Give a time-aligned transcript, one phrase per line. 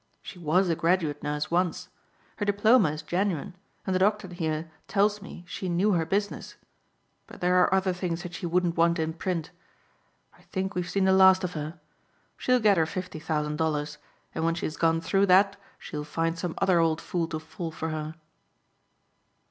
[0.23, 1.89] She was a graduate nurse once.
[2.37, 3.55] Her diploma is genuine
[3.85, 6.55] and the doctor here tells me she knew her business,
[7.27, 9.51] but there are other things that she wouldn't want in print.
[10.35, 11.79] I think we've seen the last of her.
[12.35, 13.99] She'll get her fifty thousand dollars
[14.33, 17.89] and when she's gone through that she'll find some other old fool to fall for
[17.89, 18.15] her."